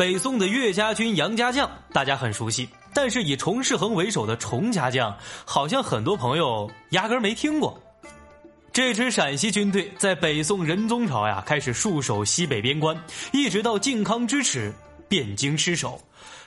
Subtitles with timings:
[0.00, 7.78] 北宋的岳家军杨家将大家很熟悉，但是以崇世恒为首的崇家将，好像很多朋友压根没听过。
[8.72, 12.98] 这支陕西军队在北宋仁宗朝呀，开始戍守西北边关，
[13.30, 14.72] 一直到靖康之耻，
[15.10, 16.00] 汴京失守。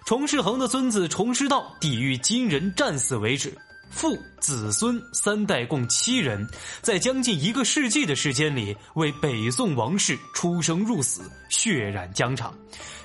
[0.07, 3.55] 崇世恒的孙子崇师道抵御金人战死为止，
[3.91, 6.43] 父子孙三代共七人，
[6.81, 12.51] 在将近一个世纪的时间里，为北宋王室出生入死，血染疆场，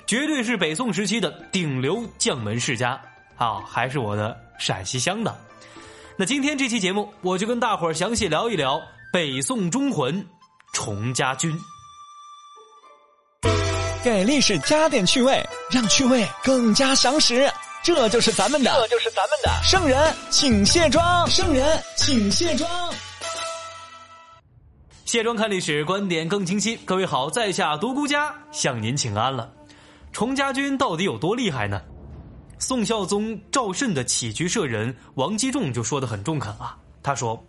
[0.09, 2.99] 绝对是北宋时期的顶流将门世家
[3.37, 3.61] 啊！
[3.63, 5.39] 还是我的陕西乡的。
[6.17, 8.81] 那今天这期节目，我就跟大伙儿详细聊一聊。
[9.13, 10.27] 北宋忠魂，
[10.73, 11.55] 崇家军，
[14.03, 17.47] 给历史加点趣味，让趣味更加详实。
[17.83, 21.27] 这就是咱们的，这就是咱们的圣人，请卸妆。
[21.27, 22.67] 圣人，请卸妆。
[25.05, 26.75] 卸妆看历史，观点更清晰。
[26.77, 29.53] 各位好，在下独孤家向您请安了。
[30.11, 31.81] 崇家军到底有多厉害呢？
[32.57, 37.41] 宋孝宗赵慎的起居舍人王基仲就说的很中肯啊，他说。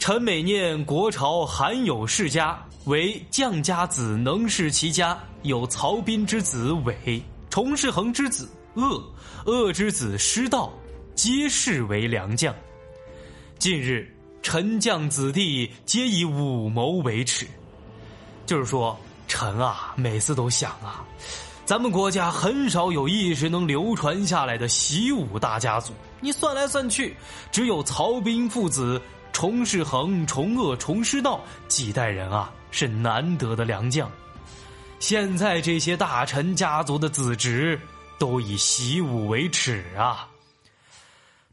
[0.00, 9.02] 臣每念国朝罕有世家，唯将家子能事其家，有曹彬之子伟，崇世恒之子鄂，
[9.46, 10.72] 鄂之子师道，
[11.14, 12.54] 皆视为良将。
[13.58, 17.46] 近日臣将子弟皆以武谋为耻。
[18.44, 21.06] 就是说，臣啊，每次都想啊，
[21.64, 25.92] 咱们国家很少有一直能流传下来的习武大家族。
[26.20, 27.16] 你算来算去，
[27.50, 29.00] 只有曹彬父子。
[29.32, 34.08] 崇世恒、崇鄂、崇师道几代人啊，是难得的良将。
[35.00, 37.80] 现在这些大臣家族的子侄
[38.16, 40.28] 都以习武为耻啊。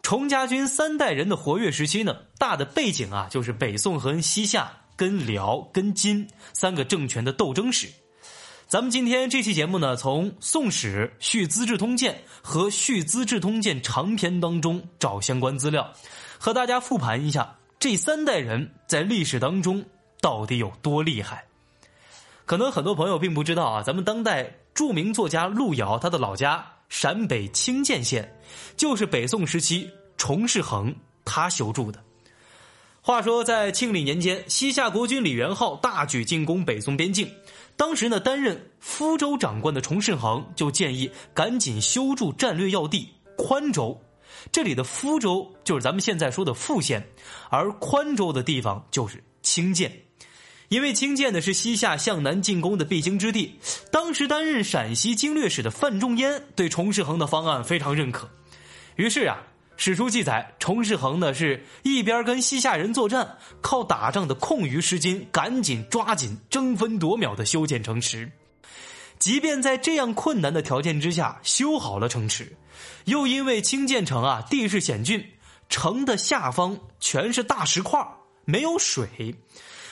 [0.04, 7.88] 崇家军三代人的活跃时期呢，大的背景啊，就是北宋和西夏跟辽跟金三个政权的斗争史。
[8.72, 15.92] 咱们今天这期节目呢，从《宋史》《续资治通鉴》和《续资治通鉴长篇》当中找相关资料，
[16.38, 17.58] 和大家复盘一下。
[17.82, 19.84] 这三代人在历史当中
[20.22, 21.44] 到底有多厉害？
[22.46, 23.84] 可能很多朋友并不知道啊。
[23.84, 28.34] 咱们当代著名作家路遥，他的老家陕北清涧县，
[28.78, 30.96] 就是北宋时期崇世恒
[31.26, 32.02] 他修筑的。
[33.02, 37.30] 话说在庆历年间，西夏国君李元昊大举进攻北宋边境，
[37.82, 44.00] 当时呢担任福州长官的崇世恒就建议赶紧修筑战略要地宽州。
[44.52, 47.04] 这里的福州就是咱们现在说的富县，
[47.50, 49.92] 而宽州的地方就是清涧，
[50.70, 53.56] 因为清涧呢是西夏向南进攻的必经之地。
[53.92, 58.30] 当时担任陕西经略使的范仲淹对崇世恒的方案非常认可，
[58.96, 59.42] 于是啊，
[59.84, 68.32] 史书记载，崇世恒呢是一边跟西夏人作战，靠打仗的空余时间赶紧抓紧争分夺秒的修建城池。
[69.18, 72.56] 即便在这样困难的条件之下修好了城池，
[73.06, 75.26] 又因为清涧城啊地势险峻，
[75.68, 78.00] 城的下方全是大石块，
[78.46, 79.36] 没有水，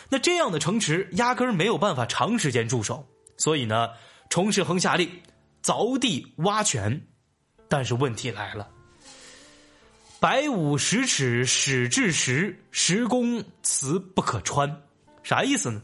[0.10, 3.04] 那这样的城池压根没有办法长时间驻守。
[3.38, 3.90] 所以呢，
[4.30, 5.10] 崇世恒下令
[5.64, 7.08] 凿地挖泉，
[7.68, 8.70] 但是问题来了：
[10.20, 14.82] 百五十尺始至石，石工辞不可穿，
[15.24, 15.82] 啥意思呢？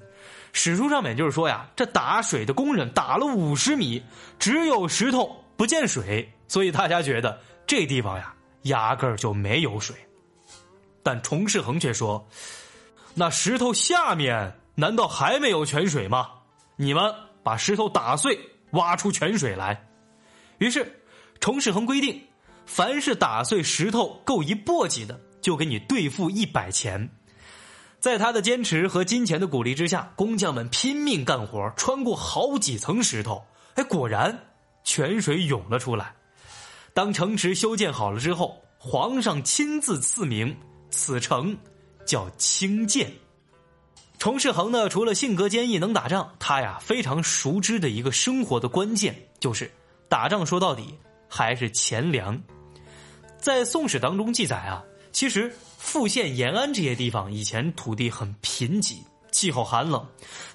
[0.51, 4.03] 史书上面就是说呀，这打水的工人打了五十米，
[4.37, 9.95] 只有石头不见水，所以大家觉得这地方呀压根儿就没有水。
[11.01, 12.27] 但崇世恒却说
[13.15, 16.29] ：“那石头下面难道还没有泉水吗？
[16.75, 18.37] 你们把石头打碎，
[18.71, 19.81] 挖出泉水来。”
[20.59, 21.01] 于是
[21.39, 22.21] 崇世恒规定，
[22.65, 27.09] 凡是打碎石头够一簸箕的，就给你兑付一百钱。
[27.99, 33.43] 在他的坚持和金钱的鼓励之下，工匠们拼命干活，穿过好几层石头。
[33.75, 34.37] 哎，果然
[34.83, 36.13] 泉水涌了出来。
[36.93, 40.55] 当城池修建好了之后，皇上亲自赐名，
[40.89, 41.57] 此城
[42.05, 43.11] 叫清涧。
[44.17, 49.69] 崇世恒呢，除了性格坚毅能打仗，他呀非常熟知的一个生活的关键就是
[50.07, 50.45] 打仗。
[50.45, 50.97] 说到底
[51.27, 52.41] 还是钱粮。
[53.45, 55.53] 在《宋史》当中记载啊，其实。
[55.77, 58.95] 富县、延安这些地方以前土地很贫瘠，
[59.29, 60.03] 气候寒冷，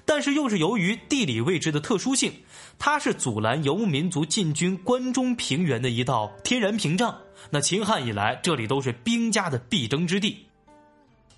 [0.03, 2.33] 但是又是由于地理位置的特殊性，
[2.77, 7.17] 它是阻拦游牧民族进军关中平原的一道天然屏障。
[7.49, 10.45] 那秦汉以来，这里都是兵家的必争之地。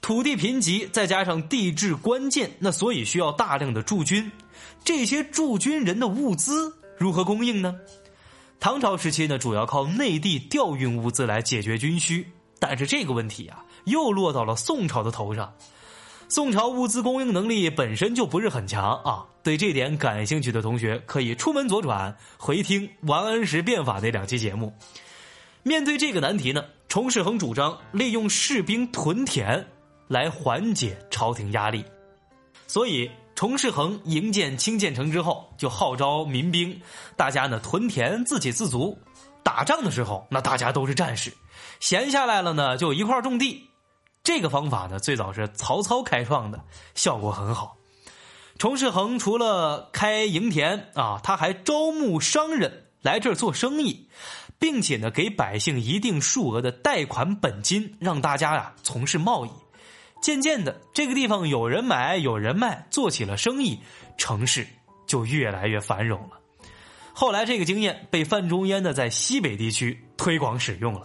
[0.01, 4.31] 土地贫瘠，再加上地质关键，那所以需要大量的驻军。
[4.83, 7.75] 这些驻军人的物资如何供应呢？
[8.63, 12.25] 唐朝时期呢，主要靠内地调运物资来解决军需，
[12.59, 13.61] 但是这个问题啊。
[13.83, 15.53] 又落到了宋朝的头上。
[16.29, 19.25] 宋朝物资供应能力本身就不是很强啊。
[19.43, 24.73] 对这点感兴趣的同学，可以出门左转回听王安石变法那两期节目。
[25.63, 29.67] 面对这个难题呢，崇世恒主张利用士兵屯田
[30.07, 31.83] 来缓解朝廷压力，
[32.65, 36.81] 所以崇世恒营建清涧城之后，就号召民兵，
[37.17, 38.97] 大家呢屯田自给自足。
[39.43, 41.33] 打仗的时候，那大家都是战士，
[41.79, 43.69] 闲下来了呢，就一块种地。
[44.23, 46.63] 这个方法呢，最早是曹操开创的，
[46.95, 47.75] 效果很好。
[48.57, 54.07] 崇世恒除了开营田啊，他还招募商人来这儿做生意，
[54.59, 59.49] 并且呢，给百姓一定数额的贷款本金，让大家呀从事贸易。
[60.23, 63.77] 渐渐的，这个地方有人买，有人卖，做起了生意，
[64.17, 64.65] 城市
[65.05, 66.39] 就越来越繁荣了。
[67.11, 71.01] 后来，这个经验被范仲淹呢在西北地区推广使用了。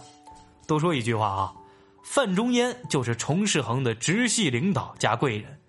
[0.65, 1.53] 多说一句话啊。
[2.01, 5.59] 范仲淹就是崇世恒的直系领导加贵人，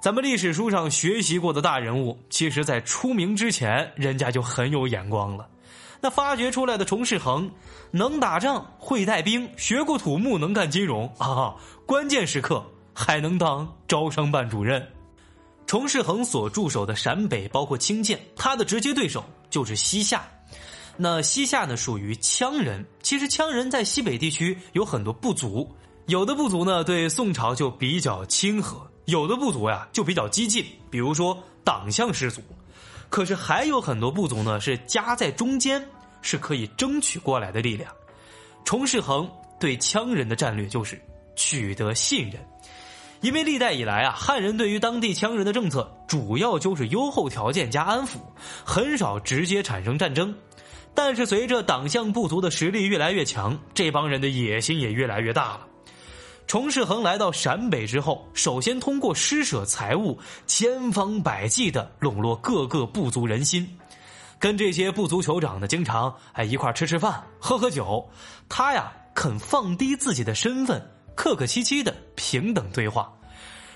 [0.00, 5.48] 咱们历史书上学习过的大人物，其实在出名之前，人家就很有眼光了。
[6.00, 7.50] 那发掘出来的崇世恒，
[7.90, 12.64] 能打仗，会带兵，学过土木，能干金融啊，关键时刻
[12.98, 14.84] 还能当招商办主任。
[15.66, 20.26] 崇世恒所驻守的陕北，包括清涧，他的直接对手就是西夏。
[20.96, 22.82] 那西夏呢，属于羌人。
[23.02, 25.70] 其实羌人在西北地区有很多部族，
[26.06, 32.40] 有的部族呢对宋朝就比较亲和，有的部族呀就比较激进，比如说党项氏族。
[33.10, 35.84] 可是还有很多部族呢是夹在中间，
[36.22, 37.92] 是可以争取过来的力量。
[38.64, 41.00] 崇世恒对羌人的战略就是
[41.36, 42.40] 取得信任，
[43.20, 48.18] 因为历代以来啊，汉人对于当地羌人的政策主要就是优厚条件加安抚，
[48.64, 50.34] 很少直接产生战争。
[50.94, 55.60] 但是随着党项部族的实力越来越强，这帮人的野心也越来越大了。
[56.46, 63.68] 崇世恒来到陕北之后，首先通过施舍财物，千方百计的笼络各个部族人心，
[64.38, 68.08] 跟这些部族酋长呢，经常哎一块吃吃饭、喝喝酒。
[68.48, 70.80] 他呀肯放低自己的身份，
[71.16, 73.12] 客客气气的平等对话，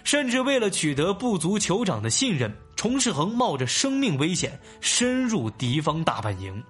[0.05, 6.63] 甚至为了取得部族酋长的信任，崇世恒冒着生命危险深入敌方大本营。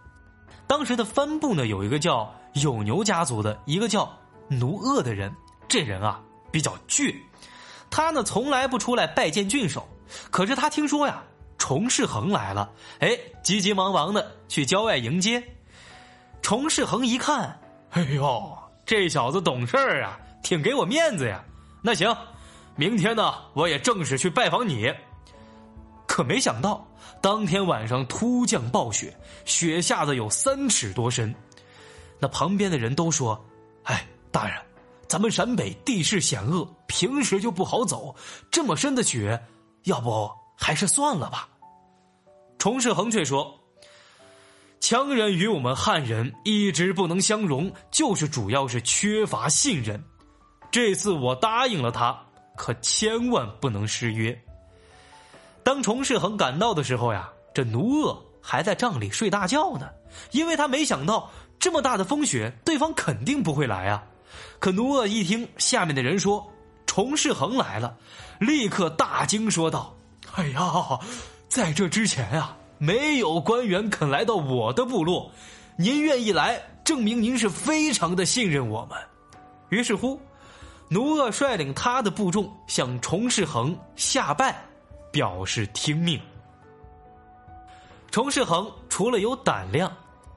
[0.67, 4.11] 当时的藩部呢，有一个叫有牛家族的一个叫
[4.49, 5.34] 奴鄂的人，
[5.69, 6.22] 这人啊
[6.52, 7.14] 比较倔，
[7.90, 9.87] 他呢从来不出来拜见郡守，
[10.31, 11.22] 可是他听说呀
[11.58, 12.70] 崇世恒来了，
[13.00, 15.43] 哎，急急忙忙的去郊外迎接。
[16.40, 21.44] 崇世恒一看，哎呦，这小子懂事儿啊，挺给我面子呀。
[21.82, 22.16] 那行，
[22.76, 24.92] 明天呢我也正式去拜访你。
[26.06, 26.87] 可没想到。
[27.22, 29.14] 当天晚上突降暴雪，
[29.44, 31.34] 雪下的有三尺多深。
[32.19, 33.38] 那旁边的人都说
[33.84, 34.56] ：“哎，大人，
[35.06, 38.14] 咱们陕北地势险恶，平时就不好走，
[38.50, 39.38] 这么深的雪，
[39.84, 41.46] 要不还是算了吧。”
[42.58, 43.60] 崇世恒却说
[44.81, 50.02] ：“羌人与我们汉人一直不能相容，就是主要是缺乏信任。
[50.70, 52.19] 这次我答应了他，
[52.56, 54.38] 可千万不能失约。”
[55.62, 59.88] 当崇世恒赶到的时候呀，这奴鄂还在帐里睡大觉呢，
[60.31, 64.02] 因为他没想到这么大的风雪，对方肯定不会来啊。
[64.58, 66.50] 可奴鄂一听下面的人说
[66.87, 67.96] 崇世恒来了，
[68.38, 69.94] 立刻大惊说道
[70.34, 70.99] ：“哎呀，
[71.49, 75.31] 在这之前啊，没有官员肯来到我的部落，
[75.77, 78.98] 您愿意来，证明您是非常的信任我们。”
[79.69, 80.20] 于是乎，
[80.91, 84.63] 奴鄂率领他的部众向崇世恒下拜。
[85.13, 86.20] 表示听命。
[88.13, 89.93] 崇世恒除了有胆量，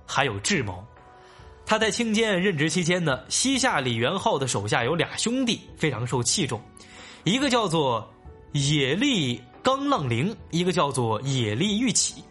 [0.07, 0.83] 还有智谋。
[1.63, 6.59] 他在清涧任职期间呢，西夏李元昊的手下有俩兄弟非常受器重，
[7.23, 8.11] 一个叫做
[8.53, 12.23] 野利刚浪陵，一个叫做野利玉起。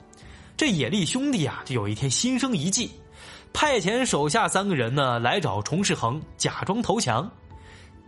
[0.57, 2.91] 这野利兄弟啊，就有一天心生一计，
[3.53, 7.31] 派遣手下三个人呢来找崇世恒，假装投降。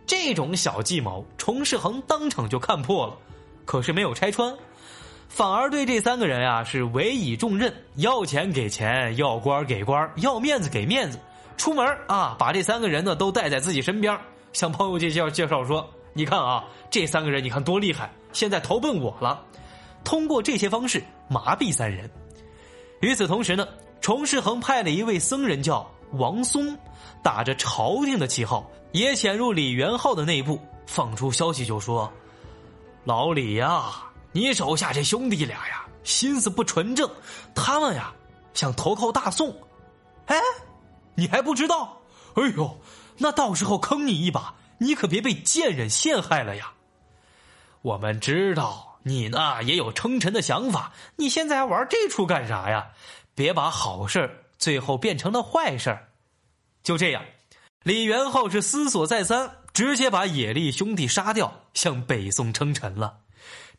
[0.07, 3.17] 这种小计谋，崇世恒当场就看破了。
[3.65, 4.55] 可是没有拆穿，
[5.27, 11.19] 反而对这三个人啊是委以重任，要钱给钱，要官给官，要面子给面子。
[11.57, 14.15] 出门啊，把这三个人呢都带在自己身边，
[14.53, 19.43] 向朋友介绍介绍说：“你看啊，这三个人你看多厉害，现在投奔我了。”
[20.03, 22.07] 通过这些方式麻痹三人。
[22.99, 23.67] 与此同时呢，
[24.01, 26.77] 崇世恒派了一位僧人叫王松，
[27.21, 32.11] 打着朝廷的旗号，也潜入李元昊的内部，放出消息就说。
[33.03, 33.91] 老李呀，
[34.31, 37.09] 你手下这兄弟俩呀，心思不纯正，
[37.53, 38.13] 他们呀
[38.53, 39.55] 想投靠大宋。
[40.25, 40.37] 哎，
[41.15, 42.01] 你还不知道？
[42.35, 42.79] 哎呦，
[43.17, 46.73] 那到时候坑你一把，你可别被贱人陷害了呀！
[47.81, 52.87] 我们知道你呢也有称臣的想法，你现在还玩这出干啥呀？
[53.35, 55.97] 别把好事最后变成了坏事
[56.83, 57.23] 就这样，
[57.83, 63.19] 李元昊是思索再三，直接把野力兄弟杀掉，向北宋称臣了。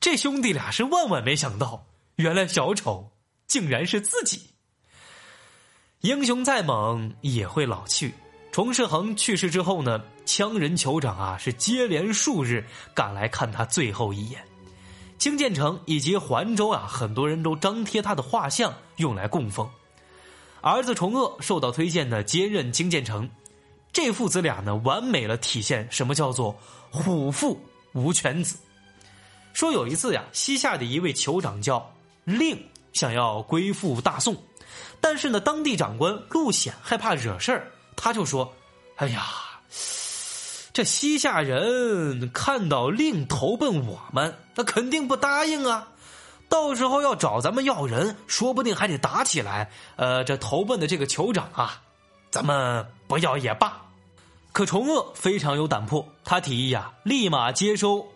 [0.00, 3.12] 这兄弟俩是万万没想到，原来小丑
[3.46, 4.50] 竟然是自己。
[6.00, 8.14] 英雄再猛也会老去。
[8.52, 12.64] 崇世恒去世之后呢，羌人酋长啊是接连数日
[12.94, 14.42] 赶来看他最后一眼。
[15.18, 19.68] 京建城以及环州啊，很多人都张贴他的画像用来供奉。
[20.68, 23.30] 儿子崇鄂受到推荐呢，接任京建成。
[23.92, 26.58] 这父子俩呢，完美了体现什么叫做
[26.90, 27.60] 虎父
[27.92, 28.56] 无犬子。
[29.52, 31.94] 说有一次呀，西夏的一位酋长叫
[32.24, 32.60] 令，
[32.92, 34.36] 想要归附大宋，
[35.00, 37.70] 但是呢，当地长官陆显害怕惹事儿。
[37.94, 38.52] 他就说
[38.98, 39.24] ：“哎呀，
[40.72, 45.92] 这西夏人看到令投奔我们，那肯定不答应啊！
[46.48, 49.70] 到时候要找咱们要人，说不定还得打起来。
[49.96, 51.82] 呃，这投奔的这个酋长啊，
[52.30, 53.82] 咱们不要也罢。”
[54.52, 58.06] 可崇鄂非常有胆魄，他提议呀，立马接收。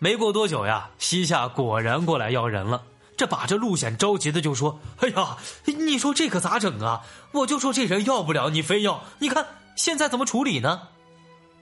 [0.00, 2.82] 没过多久呀，西夏果然过来要人了。
[3.16, 5.36] 这把这陆显着急的就说：“哎呀，
[5.66, 7.02] 你说这可咋整啊？
[7.30, 10.88] 我就说这人要不了，你非要，你看现在怎么处理呢？”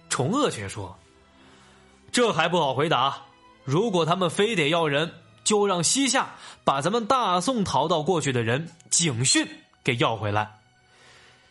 [0.09, 0.97] 崇鄂却说
[2.11, 3.19] ：“这还不好回答。
[3.65, 5.13] 如果他们非得要人，
[5.53, 9.47] 就让西夏把咱们大宋逃到过去的人景训
[9.85, 10.61] 给要回来。”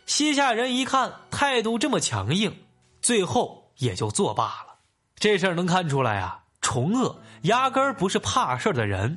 [0.07, 2.51] 西夏人一看态度这么强硬，
[2.99, 4.77] 最后也就作罢了。
[5.17, 9.15] 这事儿能看出来啊，崇鄂压根儿不是怕事儿的人。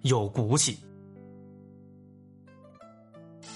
[0.00, 0.78] 有骨气。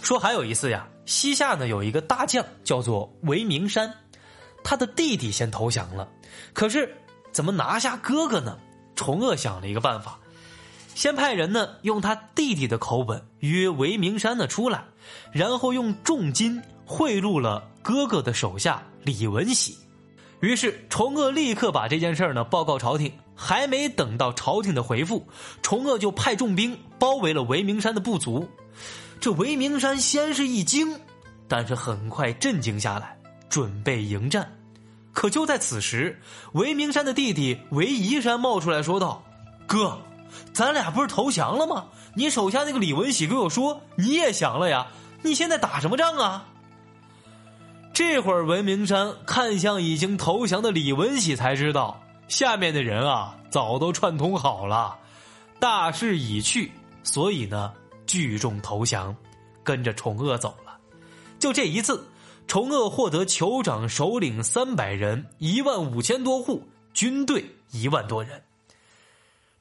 [0.03, 3.95] 说还有一次呀，西夏呢有一个大将叫做韦明山，
[4.63, 6.07] 他的弟弟先投降了，
[6.53, 6.95] 可是
[7.33, 8.59] 怎么拿下哥哥呢？
[8.95, 10.21] 崇鄂想了一个办法，
[10.97, 14.83] 先派人呢用他弟弟的口吻约韦明山呢出来，
[15.31, 19.77] 然后用重金贿赂了哥哥的手下李文喜。
[20.41, 23.13] 于是崇鄂立刻把这件事呢报告朝廷。
[23.39, 25.29] 还没等到朝廷的回复，
[25.61, 28.49] 崇鄂就派重兵包围了韦明山的部族。
[29.21, 30.99] 这韦明山先是一惊，
[31.47, 33.19] 但是很快镇静下来，
[33.51, 34.51] 准备迎战。
[35.13, 36.19] 可就在此时，
[36.53, 39.23] 韦明山的弟弟韦宜山冒出来说道
[39.69, 40.01] ：“哥，
[40.53, 41.87] 咱俩不是投降了吗？
[42.15, 44.87] 你手下那个李文喜跟我说你也降了呀，
[45.23, 46.47] 你现在打什么仗啊？”
[47.93, 52.03] 这会儿，文明山看向已经投降的李文喜，才知道。
[52.29, 54.99] 下面的人啊，早都串通好了，
[55.59, 57.73] 大势已去，所以呢，
[58.07, 59.17] 聚众投降，
[59.63, 60.77] 跟着崇鄂走了。
[61.39, 62.07] 就这一次，
[62.47, 68.43] 崇鄂获得酋长首领三百人，一万五千多户，军队一万多人。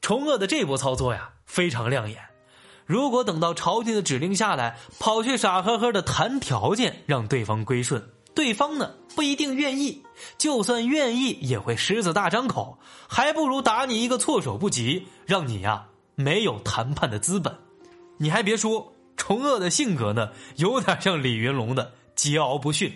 [0.05, 2.19] 崇鄂的这波操作呀，非常亮眼。
[2.85, 8.07] 如果等到朝廷的指令下来，跑去傻呵呵的谈条件，让对方归顺。
[8.35, 10.03] 对方呢不一定愿意，
[10.38, 17.57] 就算愿意也会狮子大张口，还不如打你一个措手不及，让你呀没有谈判的资本。
[18.19, 22.93] 你还别说，崇鄂的性格呢有点像李云龙的桀骜不驯，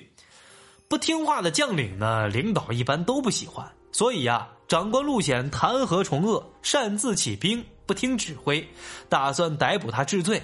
[0.87, 8.63] 不听话的将领呢领导一般都不喜欢，所以呀长官陆显弹劾崇鄂擅自起兵，不听指挥，
[9.09, 10.39] 打算逮捕他治罪。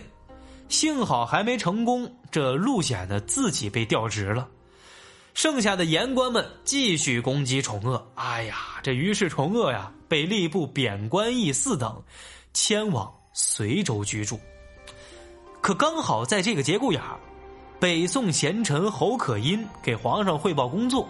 [0.68, 4.50] 幸好还没成功，这陆显呢自己被调职了。
[5.36, 12.02] 剩下的言官们继续攻击崇鄂，哎呀，这于是崇鄂呀被吏部贬官驿四等，
[12.52, 14.40] 迁往随州居住。
[15.62, 17.20] 可刚好在这个节骨眼儿，
[17.80, 21.08] 北宋贤臣侯可因给皇上汇报工作，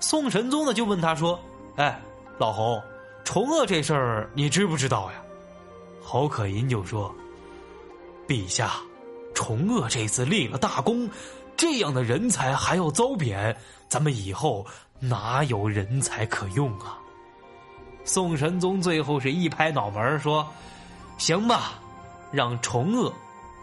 [0.00, 1.38] 宋神宗呢就问他说
[1.76, 2.00] ：“哎，
[2.38, 2.82] 老侯，
[3.24, 5.22] 崇鄂这事儿你知不知道呀？”
[6.02, 7.14] 侯可寅就说
[8.28, 8.74] ：“陛下，
[9.34, 11.08] 崇鄂这次立了大功。”
[11.56, 13.56] 这样的人才还要遭贬，
[13.88, 14.66] 咱们以后
[15.00, 16.98] 哪有人才可用啊？
[18.04, 20.46] 宋神宗最后是一拍脑门说
[21.16, 21.80] ：“行吧，
[22.30, 23.10] 让崇鄂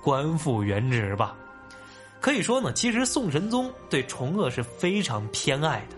[0.01, 1.36] 官复原职吧。”
[2.20, 5.96] 可以说呢，其实宋神宗对崇鄂是非常偏爱的。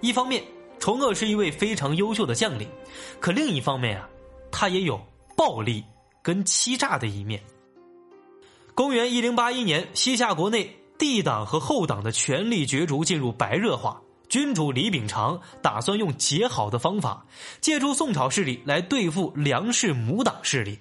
[0.00, 0.42] 一方面，
[0.82, 2.66] 崇鄂是一位非常优秀的将领；
[3.20, 4.08] 可另一方面啊，
[4.50, 5.00] 他也有
[5.36, 5.84] 暴力
[6.24, 7.40] 跟欺诈的一面。
[8.74, 14.02] 公元一零八一年，西夏国内帝党和后党的权力角逐进入白热化。
[14.28, 17.24] 君主李秉常打算用结好的方法，
[17.60, 20.80] 借助宋朝势力来对付梁氏母党势力。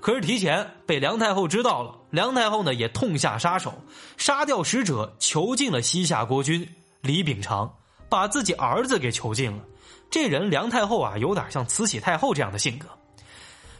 [0.00, 3.74] 可是提前被梁太后知道了，梁太后呢也痛下杀手，
[4.16, 6.66] 杀掉使者，囚禁了西夏国君
[7.02, 7.70] 李秉常，
[8.12, 9.64] 把自己儿子给囚禁了。
[10.10, 12.86] 这人梁太后啊，有点像慈禧太后这样的性格。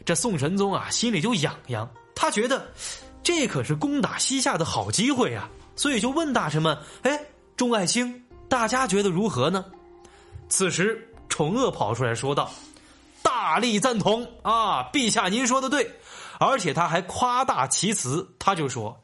[0.07, 2.67] 这宋神宗啊，心里就痒痒，他觉得
[3.23, 6.75] 这可是攻打西夏的好机会啊，所以就问大臣们
[7.05, 7.21] ：“哎，
[7.59, 9.67] 众爱卿，大家觉得如何呢？”
[10.49, 12.51] 此时，崇鄂跑出来说道
[13.23, 15.91] ：“大力赞同啊，陛下您说的对。”
[16.41, 18.99] 而且他还夸大其词，他就说：“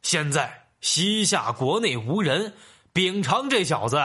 [0.00, 2.54] 现在西夏国内无人，
[2.94, 4.02] 秉常这小子，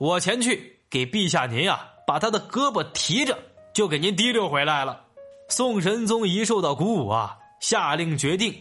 [0.00, 3.38] 我前去给陛下您呀，把他的胳膊提着，
[3.74, 5.04] 就给您提溜回来了。”
[5.50, 8.54] 宋神宗一受到鼓舞啊，下令决定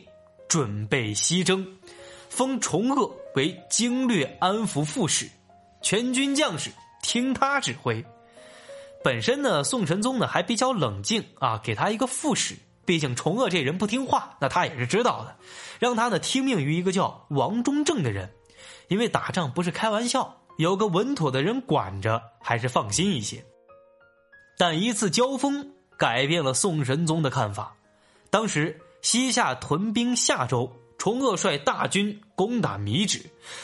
[0.50, 1.66] 准备西征，
[2.28, 5.30] 封崇鄂为经略安抚副使，
[5.82, 6.70] 全军将士
[7.02, 8.04] 听他指挥。
[9.02, 12.54] 本身呢，宋神宗呢还比较冷静啊，给他一个副使。
[12.84, 15.38] 毕竟崇鄂这人不听话，那他也是知道的，
[15.80, 18.30] 让他呢听命于一个叫王中正的人，
[18.90, 23.42] 因为打仗不是开玩笑，有个稳妥的人管着还是放心一些。
[24.58, 25.66] 但一次交锋
[25.98, 27.74] 改变了宋神宗的看法。
[28.30, 33.22] 当时西夏屯兵夏州，崇鄂率大军攻打米脂，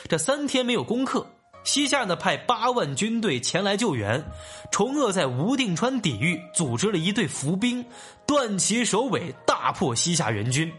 [0.07, 1.27] 这三天没有攻克。
[1.65, 4.23] 西夏呢派八万军队前来救援，
[4.71, 7.85] 崇鄂在无定川抵御，组织了一队伏兵，
[8.25, 10.71] 断其首尾，大破西夏援军。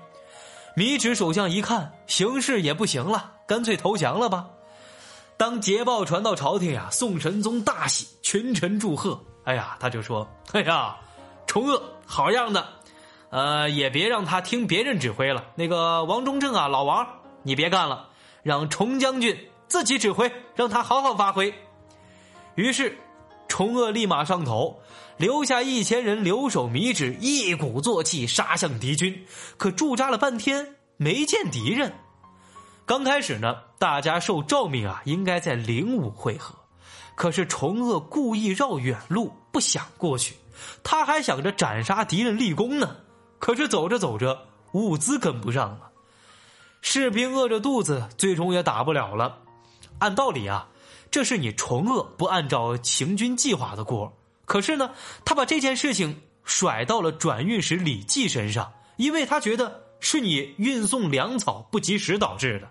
[0.75, 4.49] 米脂守将一看形势也不行了，干脆投降了吧。
[5.37, 9.21] 当捷报传到朝廷呀，宋神宗大喜，群臣祝贺。
[9.45, 10.97] 哎呀，他就说：“哎呀，
[11.47, 12.67] 崇鄂好样的，
[13.31, 15.45] 呃，也别让他听别人指挥了。
[15.55, 17.07] 那个王中正啊，老王，
[17.43, 18.09] 你别干了，
[18.43, 19.39] 让崇将军。”
[19.69, 21.53] 自己指挥，让他好好发挥。
[22.55, 22.97] 于是，
[23.49, 24.81] 崇鄂立马上头，
[25.17, 29.27] 留下一千人留守米脂，一鼓作气杀向敌军。
[29.57, 31.93] 可驻扎了半天，没见敌人。
[32.87, 36.55] 刚开始呢，大家受诏命啊，应该在灵武会合。
[37.17, 40.37] 可是崇鄂故意绕远路，不想过去。
[40.85, 42.97] 他还想着斩杀敌人立功呢。
[43.41, 45.91] 可是走着走着，物资跟不上了，
[46.81, 49.41] 士兵饿着肚子，最终也打不了了。
[49.99, 50.69] 按道理啊，
[51.11, 54.17] 这是你崇鄂不按照行军计划的锅。
[54.45, 54.93] 可是呢，
[55.25, 62.71] 他把这件事情甩到了转运使李绩身上，因为他觉得是你运送粮草不及时导致的。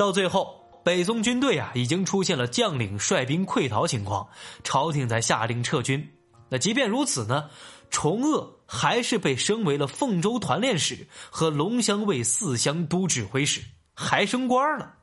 [0.00, 4.26] 到最后，北宋军队啊已经出现了将领率兵溃逃情况，
[4.64, 6.10] 朝廷才下令撤军。
[6.48, 7.50] 那即便如此呢，
[7.90, 13.60] 崇鄂还是被升为了凤州团练使和龙乡卫四乡都指挥使，
[13.92, 14.94] 还升官了。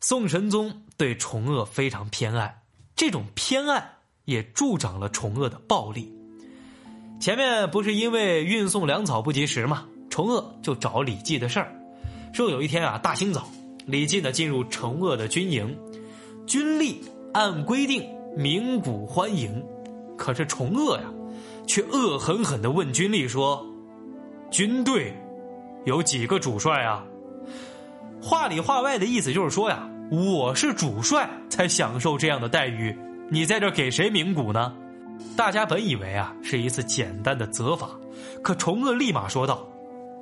[0.00, 2.62] 宋神宗对崇鄂非常偏爱，
[2.96, 6.10] 这种偏爱也助长了崇鄂的暴力。
[7.20, 9.86] 前面不是因为运送粮草不及时吗？
[10.08, 11.70] 崇鄂就找李绩的事儿，
[12.32, 13.46] 说有一天啊，大清早，
[13.88, 15.74] 李靖呢进入崇鄂的军营，
[16.46, 16.96] 军吏
[17.32, 19.64] 按规定鸣鼓欢迎，
[20.14, 21.04] 可是崇鄂呀，
[21.66, 23.64] 却恶狠狠地问军吏说
[24.52, 25.16] ：“军队
[25.86, 27.02] 有几个主帅啊？”
[28.20, 32.94] 话里话外的意思就是说呀，我是主帅才享受这样的待遇，
[33.30, 34.74] 你在这给谁鸣鼓呢？
[35.34, 37.88] 大家本以为啊是一次简单的责罚，
[38.42, 39.66] 可崇鄂立马说道：“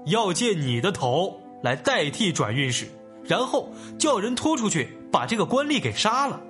[0.06, 2.86] 要借你的头来代替转运使，
[3.26, 6.40] 然后叫人拖出去把这个官吏给杀了。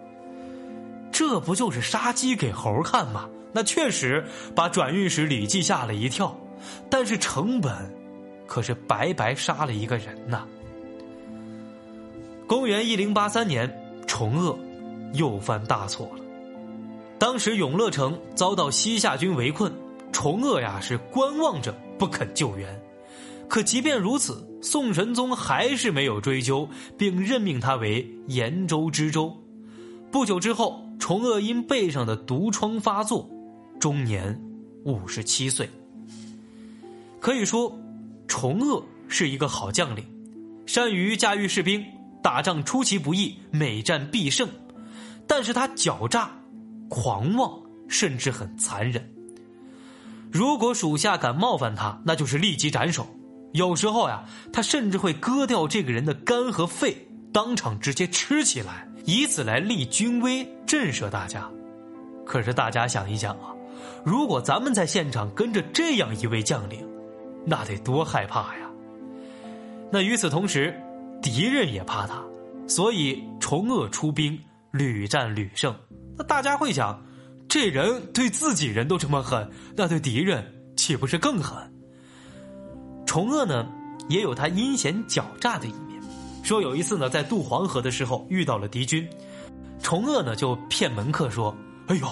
[1.12, 3.28] 这不就是杀鸡给猴看吗？
[3.52, 6.38] 那确实把转运使李绩吓了一跳，
[6.90, 7.72] 但是成本
[8.46, 10.44] 可是白白杀了一个人呐。”
[12.46, 14.58] 公元一零八三年，崇鄂
[15.14, 16.22] 又犯大错了。
[17.18, 19.72] 当时永乐城遭到西夏军围困，
[20.12, 22.78] 崇鄂呀是观望着不肯救援。
[23.48, 29.36] 可即便如此，宋神宗还是没有追究，并任命他为延州知州。
[30.10, 33.28] 不久之后，崇鄂因背上的毒疮发作，
[33.78, 34.40] 终年
[34.84, 35.68] 五十七岁。
[37.20, 37.78] 可以说，
[38.26, 40.04] 崇鄂是一个好将领，
[40.66, 41.84] 善于驾驭士兵。
[42.22, 44.48] 打仗出其不意，每战必胜，
[45.28, 46.28] 但是他狡诈、
[46.88, 49.08] 狂妄，甚至很残忍。
[50.32, 53.06] 如果属下敢冒犯他，那就是立即斩首。
[53.56, 61.50] 有时候呀，他甚至会割掉这个人的肝和肺，当场直接吃起来，以此来立军威，震慑大家。
[62.24, 63.54] 可是大家想一想啊，
[64.04, 66.86] 如果咱们在现场跟着这样一位将领，
[67.46, 68.70] 那得多害怕呀！
[69.90, 70.80] 那与此同时。
[71.22, 72.22] 敌人也怕他，
[72.68, 74.38] 所以崇鄂出兵
[74.70, 75.74] 屡战屡胜。
[76.16, 77.02] 那大家会想，
[77.48, 80.44] 这人对自己人都这么狠，那对敌人
[80.76, 81.56] 岂不是更狠？
[83.16, 83.66] 崇鄂呢，
[84.10, 85.98] 也有他阴险狡诈的一面。
[86.42, 89.08] 说有一次呢，在渡黄河的时候遇到了敌军，
[89.82, 91.56] 崇鄂呢就骗门客说
[91.88, 92.06] ：“哎呦，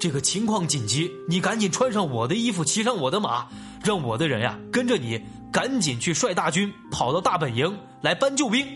[0.00, 3.46] 这个情况紧急，你赶紧穿上我的衣服，骑上我的马，
[3.84, 8.66] 让我的人呀跟着你，赶紧去率大军跑到大本营来搬救兵。”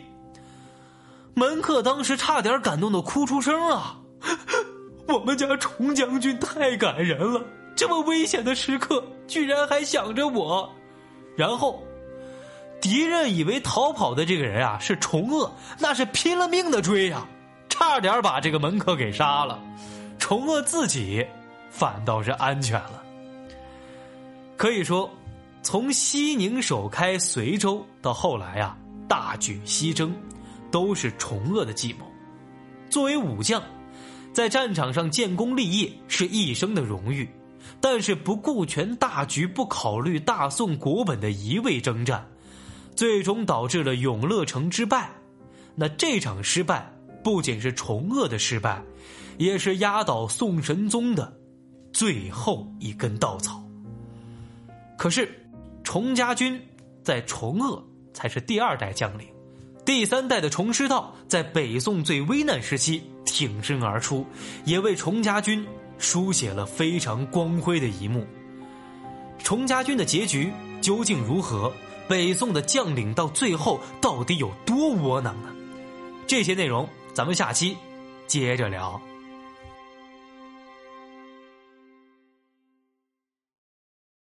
[1.34, 3.98] 门客当时差点感动的哭出声啊！
[5.08, 10.72] 我们家崇将军太感人了，这么危险的时刻居然还想着我。
[11.36, 11.82] 然后，
[12.80, 17.26] 敌人以为逃跑的这个人啊是崇鄂，那是拼了命的追呀，
[17.68, 19.62] 差点把这个门客给杀了。
[20.18, 21.26] 崇鄂自己
[21.70, 23.02] 反倒是安全了。
[24.56, 25.10] 可以说，
[25.62, 28.76] 从西宁首开随州到后来啊
[29.08, 30.14] 大举西征。
[30.70, 32.04] 都是崇鄂的计谋。
[32.90, 33.62] 作为武将，
[34.32, 37.30] 在战场上建功立业是一生的荣誉，
[37.84, 42.26] 但是不顾全大局、不考虑大宋国本的一味征战，
[42.96, 45.10] 最终导致了永乐城之败。
[45.74, 46.90] 那这场失败
[47.22, 48.82] 不仅是崇鄂的失败，
[49.36, 51.30] 也是压倒宋神宗的
[51.92, 53.62] 最后一根稻草。
[54.96, 55.46] 可是，
[55.82, 56.58] 崇家军
[57.02, 59.28] 在崇鄂才是第二代将领。
[59.84, 64.24] 第三代的崇师道在北宋最危难时期挺身而出，
[64.64, 65.62] 也为崇家军
[66.04, 68.26] 书写了非常光辉的一幕。
[69.42, 71.72] 崇家军的结局究竟如何？
[72.06, 75.48] 北宋的将领到最后到底有多窝囊呢？
[76.26, 77.76] 这些内容咱们下期
[78.26, 79.00] 接着聊。